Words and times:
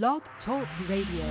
Blog 0.00 0.22
Talk 0.46 0.66
Radio. 0.88 1.26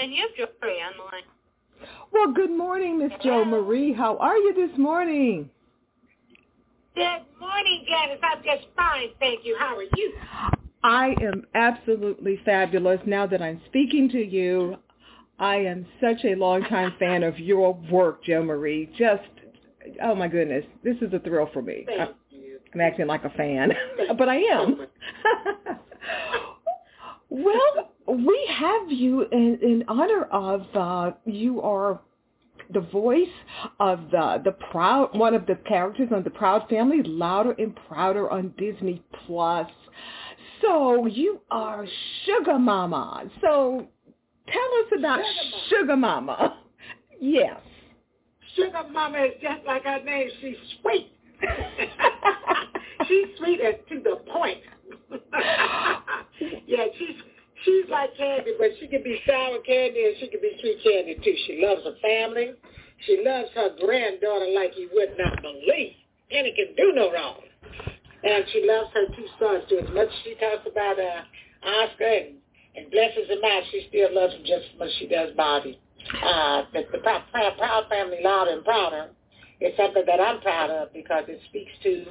And 0.00 0.10
you 0.10 0.26
have 0.26 0.34
Jo 0.34 0.46
Marie 0.62 0.80
on 0.80 0.92
the 0.96 1.02
line. 1.04 1.88
Well, 2.10 2.32
good 2.32 2.50
morning, 2.50 2.98
Miss 2.98 3.12
Jo 3.22 3.44
Marie. 3.44 3.92
How 3.92 4.16
are 4.16 4.38
you 4.38 4.54
this 4.54 4.78
morning? 4.78 5.50
Good 6.94 7.20
morning, 7.38 7.84
Janice. 7.86 8.18
I'm 8.22 8.42
just 8.42 8.66
fine, 8.74 9.08
thank 9.20 9.44
you. 9.44 9.54
How 9.58 9.76
are 9.76 9.82
you? 9.82 10.14
I 10.84 11.14
am 11.20 11.44
absolutely 11.54 12.40
fabulous. 12.46 13.00
Now 13.04 13.26
that 13.26 13.42
I'm 13.42 13.60
speaking 13.66 14.08
to 14.08 14.26
you, 14.26 14.76
I 15.38 15.56
am 15.56 15.84
such 16.00 16.24
a 16.24 16.34
longtime 16.34 16.94
fan 16.98 17.22
of 17.22 17.38
your 17.38 17.74
work, 17.90 18.24
Jo 18.24 18.42
Marie. 18.42 18.90
Just, 18.96 19.28
oh 20.02 20.14
my 20.14 20.28
goodness, 20.28 20.64
this 20.82 20.96
is 21.02 21.12
a 21.12 21.18
thrill 21.18 21.50
for 21.52 21.60
me. 21.60 21.84
Thank 21.86 22.00
I- 22.00 22.06
you. 22.06 22.14
I'm 22.74 22.80
acting 22.80 23.06
like 23.06 23.24
a 23.24 23.30
fan, 23.30 23.72
but 24.18 24.28
I 24.28 24.36
am. 24.36 24.86
well, 27.28 27.92
we 28.08 28.48
have 28.50 28.90
you 28.90 29.22
in, 29.30 29.58
in 29.62 29.84
honor 29.88 30.24
of 30.24 30.62
uh, 30.74 31.12
you 31.24 31.60
are 31.60 32.00
the 32.72 32.80
voice 32.80 33.28
of 33.80 34.10
the 34.10 34.40
the 34.44 34.52
proud 34.52 35.16
one 35.16 35.34
of 35.34 35.46
the 35.46 35.56
characters 35.66 36.08
on 36.14 36.22
the 36.22 36.30
Proud 36.30 36.68
Family, 36.68 37.02
louder 37.02 37.52
and 37.52 37.76
prouder 37.88 38.30
on 38.30 38.54
Disney 38.56 39.02
Plus. 39.26 39.68
So 40.62 41.06
you 41.06 41.40
are 41.50 41.86
Sugar 42.24 42.58
Mama. 42.58 43.24
So 43.40 43.86
tell 44.46 44.80
us 44.80 44.98
about 44.98 45.18
Sugar 45.18 45.82
Sugar 45.82 45.96
Mama. 45.96 46.36
Mama. 46.38 46.58
Yes. 47.24 47.60
Sugar 48.56 48.82
Mama 48.90 49.18
is 49.18 49.34
just 49.40 49.64
like 49.64 49.84
her 49.84 50.02
name. 50.02 50.28
She's 50.40 50.56
sweet. 50.80 51.12
she's 53.08 53.26
sweet 53.38 53.60
and 53.60 53.76
to 53.88 54.00
the 54.02 54.16
point. 54.30 54.58
yeah, 56.66 56.86
she's 56.98 57.16
she's 57.64 57.88
like 57.90 58.16
candy, 58.16 58.52
but 58.58 58.68
she 58.80 58.88
can 58.88 59.02
be 59.02 59.20
sour 59.26 59.58
candy 59.60 60.04
and 60.06 60.16
she 60.20 60.28
can 60.28 60.40
be 60.40 60.56
sweet 60.60 60.78
candy 60.82 61.16
too. 61.22 61.36
She 61.46 61.62
loves 61.64 61.82
her 61.84 61.94
family. 62.02 62.54
She 63.06 63.22
loves 63.24 63.48
her 63.54 63.70
granddaughter 63.80 64.46
like 64.54 64.72
you 64.76 64.88
would 64.94 65.18
not 65.18 65.42
believe. 65.42 65.94
Any 66.30 66.52
can 66.52 66.74
do 66.76 66.92
no 66.94 67.12
wrong. 67.12 67.40
And 68.24 68.44
she 68.52 68.64
loves 68.64 68.90
her 68.94 69.06
two 69.14 69.26
sons 69.38 69.64
too. 69.68 69.78
As 69.78 69.90
much 69.92 70.08
as 70.08 70.20
she 70.22 70.34
talks 70.36 70.66
about 70.70 70.98
uh, 70.98 71.22
Oscar 71.66 72.04
and, 72.04 72.38
and 72.76 72.90
blesses 72.90 73.28
him 73.28 73.42
out, 73.44 73.62
she 73.70 73.86
still 73.88 74.14
loves 74.14 74.34
him 74.34 74.42
just 74.42 74.70
as 74.72 74.78
much 74.78 74.88
as 74.88 74.94
she 74.98 75.08
does 75.08 75.30
Bobby. 75.36 75.78
Uh, 76.22 76.62
the, 76.72 76.82
the 76.92 76.98
proud, 76.98 77.22
proud, 77.30 77.88
family, 77.88 78.18
louder 78.22 78.52
and 78.52 78.64
prouder, 78.64 79.10
is 79.64 79.76
something 79.76 80.04
that 80.06 80.20
I'm 80.20 80.40
proud 80.40 80.70
of 80.70 80.92
because 80.92 81.24
it 81.28 81.40
speaks 81.48 81.72
to 81.84 82.04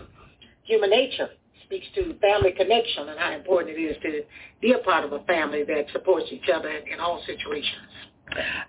human 0.63 0.89
nature, 0.89 1.29
speaks 1.65 1.87
to 1.95 2.15
family 2.19 2.51
connection 2.51 3.09
and 3.09 3.19
how 3.19 3.31
important 3.33 3.77
it 3.77 3.81
is 3.81 3.97
to 4.03 4.21
be 4.61 4.73
a 4.73 4.79
part 4.79 5.03
of 5.05 5.13
a 5.13 5.19
family 5.25 5.63
that 5.63 5.85
supports 5.91 6.27
each 6.31 6.49
other 6.53 6.69
in, 6.69 6.93
in 6.93 6.99
all 6.99 7.21
situations. 7.25 7.87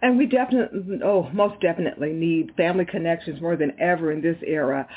And 0.00 0.18
we 0.18 0.26
definitely, 0.26 0.98
oh, 1.04 1.30
most 1.32 1.60
definitely 1.60 2.12
need 2.12 2.52
family 2.56 2.84
connections 2.84 3.40
more 3.40 3.54
than 3.56 3.72
ever 3.80 4.10
in 4.10 4.20
this 4.20 4.36
era. 4.44 4.88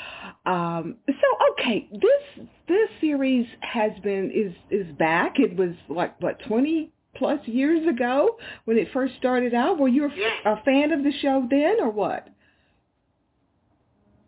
Um, 0.44 0.96
so, 1.08 1.52
okay, 1.52 1.88
this 1.92 2.46
this 2.66 2.88
series 3.00 3.46
has 3.60 3.92
been 4.02 4.32
is 4.32 4.52
is 4.70 4.92
back. 4.96 5.38
It 5.38 5.56
was 5.56 5.70
like 5.88 6.20
what 6.20 6.40
twenty 6.48 6.90
plus 7.14 7.38
years 7.46 7.86
ago 7.86 8.36
when 8.64 8.76
it 8.76 8.88
first 8.92 9.14
started 9.18 9.54
out. 9.54 9.78
Were 9.78 9.88
you 9.88 10.06
a, 10.06 10.10
Yes. 10.16 10.32
a 10.44 10.62
fan 10.64 10.90
of 10.90 11.04
the 11.04 11.12
show 11.22 11.46
then, 11.48 11.76
or 11.80 11.90
what? 11.90 12.28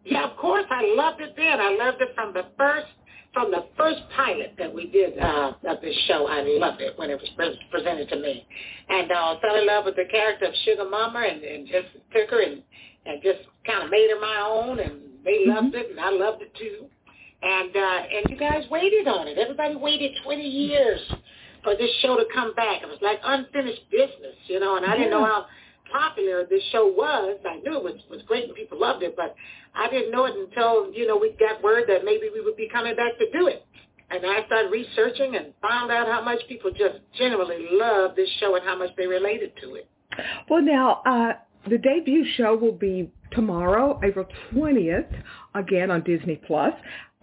Yeah, 0.04 0.30
of 0.30 0.36
course, 0.36 0.64
I 0.70 0.94
loved 0.96 1.20
it 1.20 1.34
then. 1.36 1.60
I 1.60 1.76
loved 1.76 2.00
it 2.00 2.10
from 2.14 2.32
the 2.32 2.46
first 2.56 2.86
from 3.34 3.50
the 3.50 3.66
first 3.76 4.00
pilot 4.16 4.54
that 4.58 4.74
we 4.74 4.86
did 4.90 5.18
uh, 5.18 5.52
of 5.68 5.80
this 5.82 5.94
show. 6.06 6.26
I 6.26 6.42
loved 6.58 6.80
it 6.80 6.98
when 6.98 7.10
it 7.10 7.20
was 7.20 7.28
pre- 7.36 7.60
presented 7.70 8.08
to 8.08 8.16
me, 8.16 8.46
and 8.88 9.12
uh, 9.12 9.38
fell 9.40 9.54
in 9.56 9.66
love 9.66 9.84
with 9.84 9.96
the 9.96 10.06
character 10.10 10.46
of 10.46 10.54
Sugar 10.64 10.88
Mama, 10.88 11.20
and, 11.20 11.42
and 11.42 11.66
just 11.66 11.88
took 12.12 12.30
her 12.30 12.42
and 12.42 12.62
and 13.06 13.22
just 13.22 13.40
kind 13.66 13.84
of 13.84 13.90
made 13.90 14.08
her 14.10 14.20
my 14.20 14.40
own, 14.46 14.80
and 14.80 15.00
they 15.24 15.44
loved 15.46 15.74
it, 15.74 15.90
and 15.90 16.00
I 16.00 16.10
loved 16.10 16.42
it 16.42 16.54
too. 16.54 16.86
And 17.42 17.76
uh, 17.76 18.00
and 18.16 18.24
you 18.30 18.36
guys 18.36 18.64
waited 18.70 19.06
on 19.06 19.28
it. 19.28 19.38
Everybody 19.38 19.76
waited 19.76 20.12
20 20.24 20.42
years 20.42 21.00
for 21.62 21.76
this 21.76 21.90
show 22.02 22.16
to 22.16 22.24
come 22.34 22.54
back. 22.54 22.82
It 22.82 22.88
was 22.88 22.98
like 23.00 23.20
unfinished 23.22 23.90
business, 23.90 24.36
you 24.46 24.58
know. 24.58 24.76
And 24.76 24.86
I 24.86 24.96
didn't 24.96 25.10
know 25.10 25.24
how 25.24 25.46
popular 25.92 26.44
this 26.48 26.62
show 26.72 26.86
was. 26.86 27.38
I 27.44 27.56
knew 27.60 27.76
it 27.76 27.84
was 27.84 27.94
was 28.10 28.22
great 28.26 28.44
and 28.44 28.54
people 28.54 28.80
loved 28.80 29.02
it, 29.02 29.14
but 29.16 29.34
I 29.74 29.88
didn't 29.90 30.10
know 30.10 30.24
it 30.26 30.34
until 30.36 30.92
you 30.92 31.06
know 31.06 31.16
we 31.16 31.34
got 31.38 31.62
word 31.62 31.84
that 31.88 32.04
maybe 32.04 32.28
we 32.32 32.40
would 32.40 32.56
be 32.56 32.68
coming 32.68 32.96
back 32.96 33.18
to 33.18 33.30
do 33.30 33.46
it. 33.46 33.64
And 34.10 34.24
I 34.24 34.46
started 34.46 34.70
researching 34.70 35.36
and 35.36 35.52
found 35.60 35.90
out 35.90 36.06
how 36.06 36.24
much 36.24 36.38
people 36.48 36.70
just 36.70 37.00
genuinely 37.18 37.66
love 37.70 38.16
this 38.16 38.28
show 38.40 38.54
and 38.56 38.64
how 38.64 38.78
much 38.78 38.90
they 38.96 39.06
related 39.06 39.52
to 39.62 39.74
it. 39.74 39.88
Well, 40.48 40.62
now 40.62 41.02
uh, 41.04 41.32
the 41.68 41.76
debut 41.78 42.24
show 42.36 42.56
will 42.56 42.72
be 42.72 43.10
tomorrow, 43.32 44.00
April 44.02 44.26
twentieth, 44.50 45.06
again 45.54 45.90
on 45.90 46.02
Disney 46.02 46.40
Plus. 46.46 46.72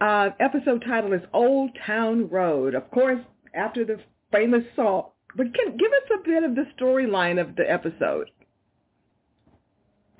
Uh, 0.00 0.28
episode 0.40 0.84
title 0.86 1.12
is 1.12 1.22
Old 1.32 1.70
Town 1.86 2.28
Road. 2.28 2.74
Of 2.74 2.90
course, 2.90 3.20
after 3.54 3.84
the 3.84 3.98
famous 4.32 4.62
song. 4.76 5.10
But 5.36 5.52
can, 5.54 5.76
give 5.76 5.90
us 5.90 6.18
a 6.20 6.28
bit 6.28 6.44
of 6.44 6.54
the 6.54 6.66
storyline 6.78 7.40
of 7.40 7.56
the 7.56 7.70
episode. 7.70 8.30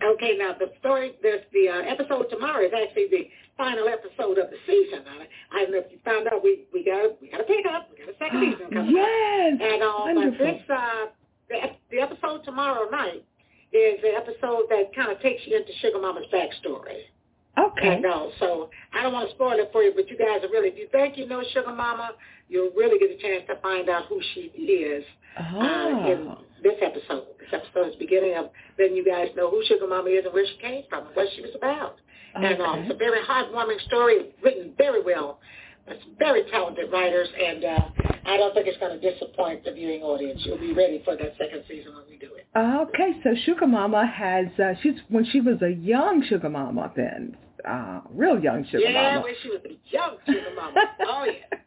Okay, 0.06 0.37
now 0.39 0.55
the 0.59 0.71
story, 0.81 1.12
the, 1.22 1.43
the 1.53 1.69
uh, 1.69 1.81
episode 1.93 2.31
tomorrow 2.31 2.65
is 2.65 2.72
actually 2.72 3.09
the 3.11 3.28
final 3.56 3.89
episode 3.89 4.39
of 4.39 4.50
the 4.50 4.56
season. 4.67 5.03
I, 5.09 5.27
I 5.56 5.62
don't 5.62 5.72
know 5.72 5.78
if 5.78 5.91
you 5.91 5.99
found 6.05 6.28
out 6.28 6.44
we 6.44 6.65
we 6.72 6.84
got 6.84 7.21
we 7.21 7.28
got 7.31 7.41
a 7.41 7.44
pickup, 7.44 7.91
we 7.91 8.05
got 8.05 8.15
a 8.15 8.19
second 8.19 8.39
season 8.41 8.71
coming. 8.71 8.94
up. 8.94 8.94
yes, 8.94 9.59
And 9.61 9.83
uh, 9.83 10.05
but 10.15 10.39
this 10.39 10.62
uh, 10.71 11.05
the, 11.49 11.59
the 11.91 11.99
episode 12.00 12.44
tomorrow 12.44 12.89
night 12.91 13.25
is 13.72 13.99
the 14.03 14.12
episode 14.15 14.65
that 14.71 14.94
kind 14.94 15.11
of 15.11 15.21
takes 15.21 15.43
you 15.47 15.56
into 15.56 15.72
Sugar 15.81 15.99
Mama's 16.00 16.27
backstory. 16.33 17.11
Okay. 17.59 17.88
And 17.97 18.05
uh, 18.05 18.27
so 18.38 18.69
I 18.93 19.03
don't 19.03 19.12
want 19.15 19.28
to 19.28 19.34
spoil 19.34 19.53
it 19.59 19.71
for 19.73 19.83
you, 19.83 19.93
but 19.97 20.09
you 20.11 20.17
guys 20.19 20.44
are 20.44 20.50
really, 20.53 20.69
if 20.69 20.77
you 20.78 20.88
think 20.93 21.17
you 21.17 21.27
know 21.27 21.43
Sugar 21.53 21.73
Mama, 21.75 22.11
you'll 22.49 22.71
really 22.77 22.99
get 22.99 23.11
a 23.11 23.17
chance 23.21 23.44
to 23.49 23.56
find 23.62 23.88
out 23.88 24.05
who 24.06 24.21
she 24.34 24.41
is 24.61 25.05
uh, 25.38 26.06
in 26.06 26.28
Oh. 26.28 26.38
this 26.62 26.77
episode. 26.83 27.35
Episode 27.76 27.91
is 27.91 27.97
beginning 27.97 28.34
of 28.37 28.50
letting 28.78 28.97
you 28.97 29.04
guys 29.04 29.28
know 29.37 29.50
who 29.50 29.62
Sugar 29.66 29.87
Mama 29.87 30.09
is 30.10 30.25
and 30.25 30.32
where 30.32 30.47
she 30.47 30.56
came 30.60 30.84
from 30.88 31.06
and 31.06 31.16
what 31.16 31.28
she 31.34 31.42
was 31.42 31.50
about. 31.54 31.97
And 32.34 32.60
uh, 32.60 32.75
it's 32.76 32.94
a 32.94 32.97
very 32.97 33.25
heartwarming 33.25 33.81
story, 33.87 34.32
written 34.42 34.72
very 34.76 35.03
well. 35.03 35.41
It's 35.87 36.04
very 36.19 36.44
talented 36.50 36.91
writers, 36.92 37.28
and 37.38 37.64
uh, 37.64 37.81
I 38.26 38.37
don't 38.37 38.53
think 38.54 38.66
it's 38.66 38.78
going 38.78 38.98
to 38.98 39.10
disappoint 39.12 39.64
the 39.64 39.72
viewing 39.72 40.03
audience. 40.03 40.41
You'll 40.44 40.59
be 40.59 40.72
ready 40.72 41.00
for 41.04 41.16
that 41.16 41.34
second 41.38 41.62
season 41.69 41.94
when 41.94 42.04
we 42.10 42.16
do 42.16 42.28
it. 42.34 42.47
Okay, 42.56 43.20
so 43.22 43.31
Sugar 43.44 43.66
Mama 43.66 44.06
has 44.06 44.47
uh, 44.58 44.75
she's 44.82 44.94
when 45.08 45.25
she 45.26 45.41
was 45.41 45.62
a 45.62 45.72
young 45.72 46.25
Sugar 46.28 46.50
Mama 46.50 46.91
then, 46.97 47.37
uh, 47.69 48.00
real 48.10 48.41
young 48.41 48.64
Sugar 48.64 48.78
yeah, 48.81 48.93
Mama. 48.93 49.08
Yeah, 49.08 49.22
when 49.22 49.34
she 49.43 49.48
was 49.50 49.60
a 49.64 49.94
young 49.94 50.16
Sugar 50.26 50.54
Mama. 50.56 50.75
oh, 51.06 51.25
yeah. 51.26 51.58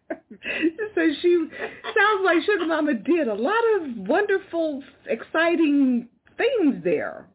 so 0.96 1.02
she 1.22 1.48
sounds 1.84 2.22
like 2.26 2.38
Sugar 2.46 2.66
Mama 2.66 2.94
did 2.94 3.28
a 3.28 3.34
lot 3.34 3.62
of 3.78 4.08
wonderful, 4.08 4.84
exciting 5.08 6.08
things 6.38 6.84
there. 6.84 7.28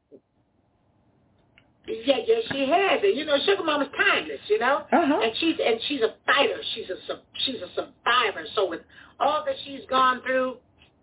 Yeah, 1.86 2.16
yeah, 2.26 2.40
she 2.50 2.60
has 2.60 3.00
it. 3.02 3.14
You 3.14 3.26
know, 3.26 3.36
Sugar 3.44 3.62
Mama's 3.62 3.88
timeless. 3.96 4.40
You 4.48 4.58
know, 4.58 4.86
Uh-huh. 4.90 5.20
and 5.22 5.32
she's 5.38 5.56
and 5.64 5.78
she's 5.86 6.00
a 6.00 6.14
fighter. 6.24 6.56
She's 6.74 6.88
a 6.88 6.96
she's 7.44 7.60
a 7.60 7.68
survivor. 7.74 8.46
So 8.54 8.68
with 8.68 8.80
all 9.20 9.44
that 9.44 9.54
she's 9.66 9.80
gone 9.90 10.22
through, 10.22 10.56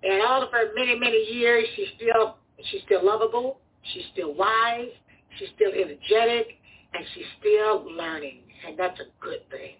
and 0.04 0.22
all 0.28 0.42
of 0.42 0.52
her 0.52 0.72
many 0.76 0.98
many 0.98 1.24
years, 1.34 1.66
she's 1.76 1.88
still 1.98 2.38
she's 2.72 2.82
still 2.86 3.06
lovable. 3.06 3.60
She's 3.94 4.04
still 4.14 4.34
wise. 4.34 4.90
She's 5.38 5.50
still 5.56 5.72
energetic, 5.72 6.58
and 6.94 7.06
she's 7.14 7.26
still 7.40 7.86
learning, 7.96 8.40
and 8.68 8.78
that's 8.78 9.00
a 9.00 9.06
good 9.24 9.48
thing. 9.52 9.76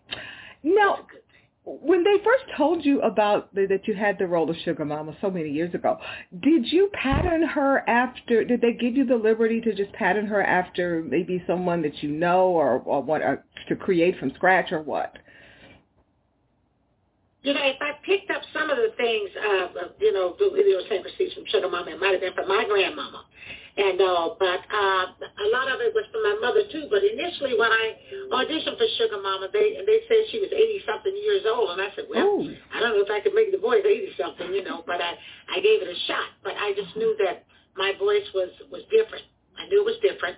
No. 0.64 0.98
That's 0.98 1.10
a 1.10 1.12
good. 1.12 1.21
When 1.64 2.04
they 2.04 2.18
first 2.24 2.44
told 2.58 2.84
you 2.84 3.02
about 3.02 3.54
the, 3.54 3.68
that 3.68 3.88
you 3.88 3.94
had 3.94 4.18
the 4.18 4.26
role 4.26 4.50
of 4.50 4.56
Sugar 4.66 4.84
Mama 4.84 5.16
so 5.22 5.30
many 5.30 5.50
years 5.50 5.74
ago, 5.76 5.98
did 6.42 6.66
you 6.72 6.90
pattern 6.94 7.44
her 7.44 7.88
after? 7.88 8.44
Did 8.44 8.62
they 8.62 8.74
give 8.74 8.96
you 8.96 9.06
the 9.06 9.16
liberty 9.16 9.62
to 9.62 9.76
just 9.76 9.92
pattern 9.94 10.26
her 10.26 10.42
after 10.42 11.04
maybe 11.04 11.44
someone 11.46 11.84
that 11.84 12.02
you 12.02 12.10
know, 12.10 12.48
or, 12.48 12.80
or 12.80 13.04
what, 13.04 13.22
or 13.22 13.44
to 13.68 13.76
create 13.76 14.18
from 14.18 14.32
scratch, 14.36 14.72
or 14.72 14.82
what? 14.82 15.18
You 17.44 17.54
know, 17.54 17.62
if 17.64 17.78
I 17.80 17.92
picked 18.06 18.32
up 18.32 18.42
some 18.54 18.70
of 18.70 18.78
the 18.78 18.94
things, 18.98 19.30
uh, 19.36 19.68
you 20.00 20.14
know, 20.14 20.36
the 20.40 20.50
video 20.56 20.80
saying 20.90 21.04
receipts 21.04 21.36
from 21.36 21.44
Sugar 21.48 21.70
Mama, 21.70 21.92
it 21.92 22.00
might 22.00 22.12
have 22.12 22.22
been 22.22 22.34
from 22.34 22.48
my 22.48 22.66
grandmama. 22.68 23.26
And 23.78 24.02
uh, 24.04 24.36
but 24.36 24.62
uh, 24.68 25.06
a 25.16 25.48
lot 25.56 25.72
of 25.72 25.80
it 25.80 25.96
was 25.96 26.04
from 26.12 26.28
my 26.28 26.36
mother 26.44 26.68
too. 26.76 26.92
But 26.92 27.08
initially, 27.08 27.56
when 27.56 27.72
I 27.72 27.96
auditioned 28.36 28.76
for 28.76 28.90
Sugar 29.00 29.24
Mama, 29.24 29.48
they 29.48 29.80
they 29.88 30.04
said 30.12 30.28
she 30.28 30.44
was 30.44 30.52
eighty 30.52 30.84
something 30.84 31.16
years 31.16 31.48
old, 31.48 31.72
and 31.72 31.80
I 31.80 31.88
said, 31.96 32.12
well, 32.12 32.44
Ooh. 32.44 32.52
I 32.76 32.84
don't 32.84 33.00
know 33.00 33.04
if 33.08 33.12
I 33.12 33.24
could 33.24 33.32
make 33.32 33.56
the 33.56 33.64
voice 33.64 33.88
eighty 33.88 34.12
something, 34.20 34.52
you 34.52 34.68
know, 34.68 34.84
but 34.84 35.00
I 35.00 35.16
I 35.48 35.64
gave 35.64 35.80
it 35.80 35.88
a 35.88 35.96
shot. 36.04 36.36
But 36.44 36.60
I 36.60 36.76
just 36.76 36.92
knew 37.00 37.16
that 37.24 37.48
my 37.80 37.96
voice 37.96 38.28
was 38.36 38.52
was 38.68 38.84
different. 38.92 39.24
I 39.56 39.72
knew 39.72 39.88
it 39.88 39.88
was 39.88 40.00
different. 40.04 40.36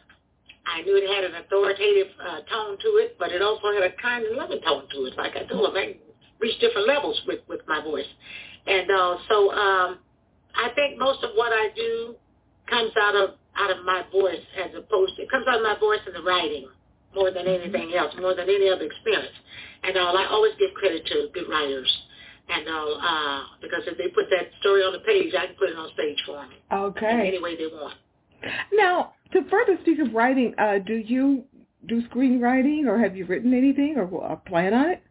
I 0.70 0.86
knew 0.86 0.94
it 0.96 1.10
had 1.10 1.26
an 1.26 1.34
authoritative 1.42 2.14
uh, 2.22 2.46
tone 2.48 2.78
to 2.86 2.90
it, 3.02 3.18
but 3.18 3.34
it 3.34 3.42
also 3.42 3.74
had 3.74 3.82
a 3.84 3.98
kind 3.98 4.24
and 4.30 4.38
loving 4.38 4.62
tone 4.62 4.86
to 4.94 5.10
it. 5.10 5.18
Like 5.18 5.34
I 5.36 5.44
told 5.50 5.74
him, 5.74 5.76
I 5.76 5.98
reach 6.38 6.60
different 6.62 6.86
levels 6.88 7.18
with 7.26 7.42
with 7.50 7.66
my 7.66 7.82
voice, 7.82 8.10
and 8.70 8.86
uh, 8.94 9.18
so 9.26 9.50
um, 9.58 9.90
I 10.54 10.70
think 10.78 11.02
most 11.02 11.24
of 11.26 11.34
what 11.34 11.50
I 11.50 11.74
do 11.76 12.14
comes 12.74 12.94
out 12.98 13.16
of 13.16 13.30
out 13.56 13.70
of 13.70 13.86
my 13.86 14.02
voice 14.12 14.42
as 14.58 14.74
opposed 14.74 15.16
to 15.16 15.22
it 15.22 15.30
comes 15.30 15.46
out 15.48 15.58
of 15.58 15.64
my 15.64 15.78
voice 15.78 16.02
in 16.08 16.14
the 16.14 16.24
writing 16.26 16.68
more 17.14 17.30
than 17.30 17.46
anything 17.46 17.94
else, 17.94 18.12
more 18.20 18.34
than 18.34 18.50
any 18.50 18.70
other 18.70 18.86
experience. 18.86 19.36
And 19.84 19.96
uh, 19.96 20.02
I 20.02 20.28
always 20.30 20.54
give 20.58 20.74
credit 20.74 21.06
to 21.06 21.30
good 21.34 21.48
writers. 21.50 21.90
And 22.50 22.68
uh, 22.68 22.72
uh, 22.74 23.42
because 23.62 23.84
if 23.86 23.98
they 23.98 24.08
put 24.10 24.26
that 24.32 24.50
story 24.60 24.82
on 24.82 24.94
the 24.94 25.00
page, 25.00 25.34
I 25.38 25.48
can 25.48 25.56
put 25.56 25.70
it 25.70 25.78
on 25.78 25.90
stage 25.94 26.18
for 26.26 26.38
them. 26.38 26.50
Okay. 26.72 27.28
any 27.28 27.42
way 27.42 27.56
they 27.56 27.68
want. 27.68 27.94
Now, 28.74 29.14
to 29.32 29.44
further 29.50 29.78
speak 29.82 30.00
of 30.00 30.14
writing, 30.14 30.54
uh, 30.58 30.80
do 30.80 30.96
you 30.96 31.44
do 31.88 32.02
screenwriting, 32.10 32.88
or 32.88 33.00
have 33.00 33.16
you 33.16 33.26
written 33.26 33.54
anything, 33.54 33.96
or 33.98 34.32
uh, 34.32 34.36
plan 34.36 34.74
on 34.74 34.90
it? 34.90 35.04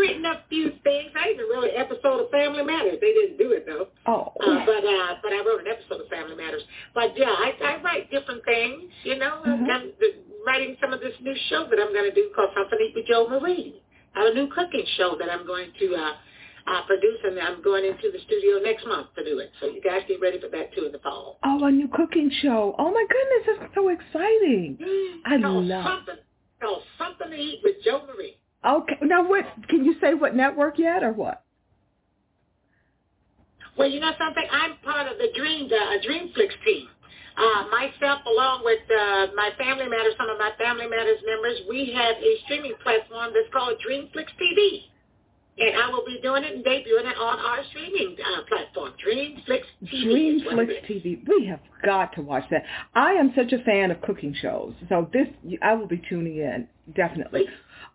Written 0.00 0.24
a 0.24 0.40
few 0.48 0.72
things. 0.82 1.12
I 1.12 1.36
even 1.36 1.44
wrote 1.52 1.64
an 1.64 1.76
episode 1.76 2.24
of 2.24 2.30
Family 2.30 2.64
Matters. 2.64 2.96
They 3.00 3.12
didn't 3.12 3.36
do 3.36 3.52
it 3.52 3.66
though. 3.66 3.88
Oh. 4.06 4.32
Uh, 4.40 4.64
but 4.64 4.80
uh, 4.80 5.20
but 5.22 5.32
I 5.32 5.44
wrote 5.44 5.60
an 5.60 5.68
episode 5.68 6.00
of 6.00 6.08
Family 6.08 6.36
Matters. 6.36 6.62
But 6.94 7.12
yeah, 7.16 7.28
I, 7.28 7.52
I 7.60 7.82
write 7.82 8.10
different 8.10 8.44
things. 8.44 8.88
You 9.04 9.18
know, 9.18 9.42
mm-hmm. 9.46 9.68
I'm 9.68 9.92
writing 10.46 10.76
some 10.80 10.92
of 10.92 11.00
this 11.00 11.12
new 11.20 11.36
show 11.48 11.66
that 11.68 11.78
I'm 11.78 11.92
going 11.92 12.08
to 12.08 12.14
do 12.14 12.32
called 12.34 12.50
Something 12.56 12.92
with 12.94 13.06
Jo 13.06 13.28
Marie. 13.28 13.82
I 14.16 14.24
have 14.24 14.32
a 14.32 14.34
new 14.34 14.48
cooking 14.48 14.84
show 14.96 15.16
that 15.20 15.30
I'm 15.30 15.46
going 15.46 15.70
to 15.78 15.94
uh, 15.94 16.12
uh, 16.66 16.82
produce, 16.86 17.20
and 17.24 17.38
I'm 17.38 17.62
going 17.62 17.84
into 17.84 18.10
the 18.10 18.18
studio 18.24 18.58
next 18.58 18.86
month 18.86 19.08
to 19.16 19.24
do 19.24 19.38
it. 19.38 19.52
So 19.60 19.66
you 19.66 19.80
guys 19.80 20.02
get 20.08 20.20
ready 20.20 20.40
for 20.40 20.48
that 20.48 20.74
too 20.74 20.86
in 20.86 20.92
the 20.92 20.98
fall. 20.98 21.38
Oh, 21.44 21.64
a 21.64 21.70
new 21.70 21.88
cooking 21.88 22.30
show! 22.42 22.74
Oh 22.78 22.90
my 22.90 23.04
goodness, 23.04 23.60
that's 23.60 23.74
so 23.74 23.88
exciting! 23.88 24.78
I 25.26 25.40
called 25.40 25.64
love 25.66 25.84
something 25.84 26.24
called 26.60 26.82
Something 26.98 27.30
to 27.30 27.36
Eat 27.36 27.60
with 27.62 27.76
Jo 27.84 28.02
Marie. 28.06 28.36
Okay. 28.64 28.98
Now, 29.02 29.26
what 29.26 29.44
can 29.68 29.84
you 29.84 29.94
say? 30.00 30.14
What 30.14 30.36
network 30.36 30.78
yet, 30.78 31.02
or 31.02 31.12
what? 31.12 31.42
Well, 33.78 33.88
you 33.88 34.00
know 34.00 34.12
something. 34.18 34.44
I'm 34.50 34.76
part 34.84 35.10
of 35.10 35.16
the 35.18 35.28
Dream 35.34 35.70
uh, 35.72 35.96
Dreamflix 36.04 36.50
team. 36.64 36.86
Uh, 37.36 37.64
myself, 37.70 38.20
along 38.26 38.60
with 38.64 38.84
uh, 38.90 39.32
my 39.34 39.48
Family 39.56 39.88
Matters, 39.88 40.12
some 40.18 40.28
of 40.28 40.36
my 40.36 40.50
Family 40.58 40.86
Matters 40.86 41.20
members, 41.24 41.56
we 41.70 41.90
have 41.96 42.16
a 42.16 42.32
streaming 42.44 42.74
platform 42.82 43.32
that's 43.32 43.48
called 43.52 43.76
Dreamflix 43.80 44.28
TV. 44.36 44.90
And 45.60 45.76
I 45.76 45.90
will 45.90 46.04
be 46.06 46.18
doing 46.22 46.42
it 46.42 46.54
and 46.54 46.64
debuting 46.64 47.10
it 47.10 47.16
on 47.18 47.38
our 47.38 47.58
streaming 47.68 48.16
uh, 48.18 48.42
platform, 48.48 48.92
Dreamflix 49.06 49.62
TV. 49.84 50.42
Dreamflix 50.42 50.86
TV. 50.88 51.28
We 51.28 51.46
have 51.46 51.60
got 51.84 52.14
to 52.14 52.22
watch 52.22 52.44
that. 52.50 52.64
I 52.94 53.12
am 53.12 53.32
such 53.36 53.52
a 53.52 53.62
fan 53.64 53.90
of 53.90 54.00
cooking 54.00 54.34
shows, 54.40 54.72
so 54.88 55.08
this 55.12 55.28
I 55.62 55.74
will 55.74 55.86
be 55.86 56.02
tuning 56.08 56.38
in 56.38 56.66
definitely. 56.96 57.44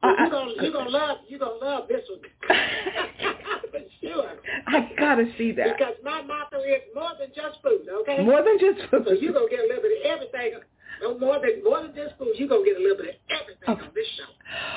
You're 0.03 0.29
gonna 0.29 0.51
you're 0.61 0.71
gonna 0.71 0.89
love 0.89 1.17
you're 1.27 1.39
gonna 1.39 1.55
love 1.55 1.87
this 1.87 2.01
one 2.09 2.19
for 3.71 3.79
sure. 4.01 4.31
I 4.67 4.91
gotta 4.97 5.25
see 5.37 5.51
that 5.53 5.77
because 5.77 5.95
my 6.03 6.21
motto 6.21 6.59
is 6.59 6.81
more 6.93 7.11
than 7.19 7.29
just 7.35 7.61
food. 7.63 7.87
Okay, 8.01 8.23
more 8.23 8.43
than 8.43 8.57
just 8.59 8.89
food. 8.89 9.05
So 9.07 9.13
you're 9.13 9.33
gonna 9.33 9.49
get 9.49 9.59
a 9.59 9.67
little 9.67 9.81
bit 9.81 9.99
of 9.99 10.11
everything. 10.11 10.59
No 11.01 11.17
more 11.17 11.39
than 11.39 11.63
more 11.63 11.81
than 11.81 11.93
just 11.95 12.17
food. 12.17 12.33
You're 12.35 12.47
gonna 12.47 12.65
get 12.65 12.77
a 12.77 12.79
little 12.79 12.97
bit 12.97 13.15
of 13.15 13.15
everything 13.29 13.69
okay. 13.69 13.85
on 13.85 13.91
this 13.93 14.07
show. 14.17 14.23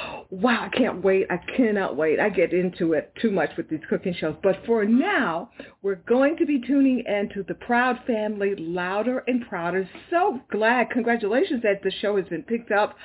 Oh. 0.06 0.26
Wow, 0.30 0.68
I 0.72 0.76
can't 0.76 1.02
wait. 1.02 1.26
I 1.30 1.38
cannot 1.56 1.96
wait. 1.96 2.20
I 2.20 2.28
get 2.28 2.52
into 2.52 2.92
it 2.94 3.12
too 3.20 3.30
much 3.30 3.50
with 3.56 3.68
these 3.70 3.80
cooking 3.88 4.14
shows. 4.14 4.36
But 4.42 4.60
for 4.66 4.84
now, 4.84 5.50
we're 5.82 5.96
going 5.96 6.36
to 6.38 6.46
be 6.46 6.60
tuning 6.60 7.04
in 7.06 7.30
to 7.34 7.44
the 7.44 7.54
Proud 7.54 8.00
Family 8.06 8.54
Louder 8.56 9.24
and 9.26 9.46
Prouder. 9.48 9.88
So 10.10 10.40
glad. 10.50 10.90
Congratulations 10.90 11.62
that 11.62 11.82
the 11.82 11.92
show 12.00 12.16
has 12.16 12.26
been 12.26 12.42
picked 12.42 12.72
up. 12.72 12.96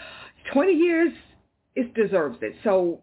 20 0.52 0.74
years 0.74 1.14
it 1.76 1.94
deserves 1.94 2.38
it. 2.42 2.56
So 2.64 3.03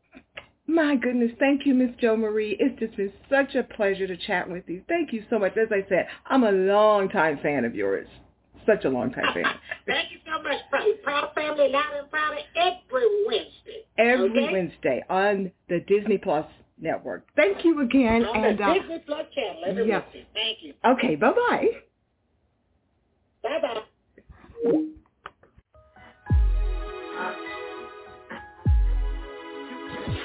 my 0.71 0.97
goodness, 0.97 1.33
thank 1.39 1.67
you, 1.67 1.75
Miss 1.75 1.91
Jo 2.01 2.17
Marie. 2.17 2.57
It's 2.59 2.79
just 2.79 2.97
been 2.97 3.13
such 3.29 3.55
a 3.55 3.63
pleasure 3.63 4.07
to 4.07 4.17
chat 4.17 4.49
with 4.49 4.65
you. 4.69 4.83
Thank 4.89 5.13
you 5.13 5.25
so 5.31 5.39
much. 5.39 5.57
As 5.57 5.69
I 5.71 5.89
said, 5.89 6.07
I'm 6.27 6.45
a 6.45 6.53
long-time 6.53 7.39
fan 7.43 7.65
of 7.65 7.75
yours. 7.75 8.09
Such 8.67 8.85
a 8.85 8.89
long-time 8.89 9.35
fan. 9.35 9.45
thank 9.87 10.13
you 10.13 10.19
so 10.27 10.43
much, 10.43 10.59
Proud 11.03 11.31
Family, 11.35 11.69
Loud 11.71 11.95
and 11.99 12.11
Proud, 12.11 12.37
every 12.57 13.25
Wednesday. 13.27 13.85
Every 13.99 14.31
okay? 14.31 14.53
Wednesday 14.53 15.03
on 15.09 15.51
the 15.69 15.81
Disney 15.81 16.19
Plus 16.19 16.47
network. 16.79 17.27
Thank 17.37 17.65
you 17.65 17.81
again. 17.83 18.25
On 18.25 18.45
and, 18.45 18.59
the 18.59 18.65
uh, 18.65 18.75
Disney 18.75 18.99
Plus 19.07 19.27
channel 19.35 19.63
every 19.67 19.89
yeah. 19.89 20.01
Wednesday. 20.01 20.27
Thank 20.35 20.59
you. 20.63 20.75
Okay, 20.85 21.17
bye-bye. 21.17 21.69
Bye-bye. 23.43 24.83